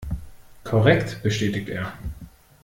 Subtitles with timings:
[0.63, 1.93] Korrekt, bestätigt er.